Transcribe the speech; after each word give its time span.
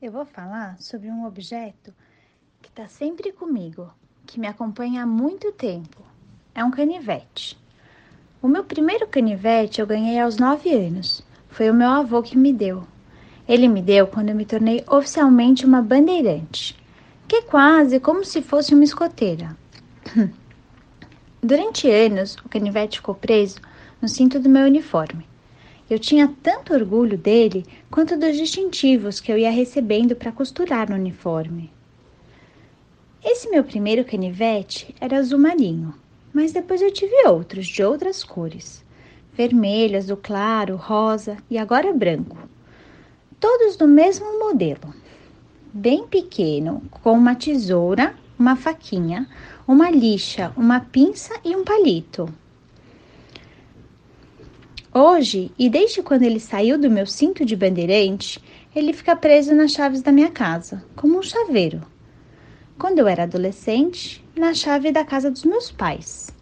Eu 0.00 0.12
vou 0.12 0.24
falar 0.24 0.80
sobre 0.80 1.10
um 1.10 1.26
objeto 1.26 1.92
que 2.62 2.68
está 2.68 2.86
sempre 2.86 3.32
comigo, 3.32 3.92
que 4.28 4.38
me 4.38 4.46
acompanha 4.46 5.02
há 5.02 5.06
muito 5.06 5.50
tempo. 5.50 6.04
É 6.54 6.62
um 6.62 6.70
canivete. 6.70 7.58
O 8.40 8.46
meu 8.46 8.62
primeiro 8.62 9.08
canivete 9.08 9.80
eu 9.80 9.86
ganhei 9.88 10.16
aos 10.20 10.36
nove 10.36 10.72
anos. 10.72 11.20
Foi 11.48 11.68
o 11.68 11.74
meu 11.74 11.88
avô 11.88 12.22
que 12.22 12.38
me 12.38 12.52
deu. 12.52 12.86
Ele 13.48 13.66
me 13.66 13.82
deu 13.82 14.06
quando 14.06 14.28
eu 14.28 14.36
me 14.36 14.46
tornei 14.46 14.84
oficialmente 14.86 15.66
uma 15.66 15.82
bandeirante, 15.82 16.80
que 17.26 17.34
é 17.34 17.42
quase 17.42 17.98
como 17.98 18.24
se 18.24 18.40
fosse 18.40 18.74
uma 18.74 18.84
escoteira. 18.84 19.56
Durante 21.42 21.90
anos, 21.90 22.36
o 22.44 22.48
canivete 22.48 22.98
ficou 22.98 23.16
preso 23.16 23.58
no 24.00 24.08
cinto 24.08 24.38
do 24.38 24.48
meu 24.48 24.64
uniforme. 24.64 25.26
Eu 25.90 25.98
tinha 25.98 26.34
tanto 26.42 26.74
orgulho 26.74 27.16
dele 27.16 27.64
quanto 27.90 28.18
dos 28.18 28.36
distintivos 28.36 29.20
que 29.20 29.32
eu 29.32 29.38
ia 29.38 29.50
recebendo 29.50 30.14
para 30.14 30.30
costurar 30.30 30.90
no 30.90 30.96
uniforme. 30.96 31.70
Esse 33.24 33.48
meu 33.48 33.64
primeiro 33.64 34.04
canivete 34.04 34.94
era 35.00 35.16
azul 35.16 35.38
marinho, 35.38 35.94
mas 36.32 36.52
depois 36.52 36.82
eu 36.82 36.92
tive 36.92 37.26
outros 37.26 37.66
de 37.66 37.82
outras 37.82 38.22
cores: 38.22 38.84
vermelho, 39.32 39.96
azul 39.96 40.18
claro, 40.18 40.76
rosa 40.76 41.38
e 41.48 41.56
agora 41.56 41.92
branco. 41.92 42.36
Todos 43.40 43.76
do 43.76 43.88
mesmo 43.88 44.38
modelo, 44.38 44.94
bem 45.72 46.06
pequeno, 46.06 46.82
com 46.90 47.12
uma 47.12 47.34
tesoura, 47.34 48.14
uma 48.38 48.56
faquinha, 48.56 49.26
uma 49.66 49.90
lixa, 49.90 50.52
uma 50.56 50.80
pinça 50.80 51.34
e 51.44 51.56
um 51.56 51.64
palito. 51.64 52.28
Hoje, 55.00 55.52
e 55.56 55.70
desde 55.70 56.02
quando 56.02 56.24
ele 56.24 56.40
saiu 56.40 56.76
do 56.76 56.90
meu 56.90 57.06
cinto 57.06 57.44
de 57.44 57.54
bandeirante, 57.54 58.42
ele 58.74 58.92
fica 58.92 59.14
preso 59.14 59.54
nas 59.54 59.70
chaves 59.70 60.02
da 60.02 60.10
minha 60.10 60.28
casa, 60.28 60.84
como 60.96 61.20
um 61.20 61.22
chaveiro. 61.22 61.80
Quando 62.76 62.98
eu 62.98 63.06
era 63.06 63.22
adolescente, 63.22 64.24
na 64.34 64.52
chave 64.52 64.90
da 64.90 65.04
casa 65.04 65.30
dos 65.30 65.44
meus 65.44 65.70
pais, 65.70 66.34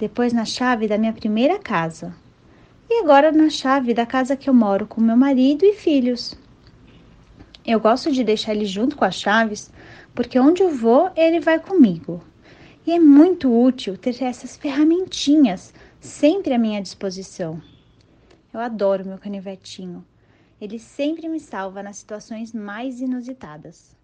depois 0.00 0.32
na 0.32 0.44
chave 0.44 0.88
da 0.88 0.98
minha 0.98 1.12
primeira 1.12 1.60
casa, 1.60 2.12
e 2.90 3.04
agora 3.04 3.30
na 3.30 3.48
chave 3.48 3.94
da 3.94 4.04
casa 4.04 4.36
que 4.36 4.50
eu 4.50 4.54
moro 4.54 4.84
com 4.84 5.00
meu 5.00 5.16
marido 5.16 5.64
e 5.64 5.72
filhos. 5.72 6.36
Eu 7.64 7.78
gosto 7.78 8.10
de 8.10 8.24
deixar 8.24 8.52
ele 8.52 8.66
junto 8.66 8.96
com 8.96 9.04
as 9.04 9.14
chaves, 9.14 9.70
porque 10.12 10.40
onde 10.40 10.60
eu 10.60 10.70
vou, 10.74 11.08
ele 11.14 11.38
vai 11.38 11.60
comigo. 11.60 12.20
E 12.84 12.90
é 12.90 12.98
muito 12.98 13.48
útil 13.48 13.96
ter 13.96 14.20
essas 14.24 14.56
ferramentinhas 14.56 15.72
sempre 16.00 16.52
à 16.52 16.58
minha 16.58 16.82
disposição. 16.82 17.62
Eu 18.52 18.60
adoro 18.60 19.06
meu 19.06 19.18
canivetinho. 19.18 20.06
Ele 20.60 20.78
sempre 20.78 21.28
me 21.28 21.40
salva 21.40 21.82
nas 21.82 21.96
situações 21.96 22.52
mais 22.52 23.00
inusitadas. 23.00 23.96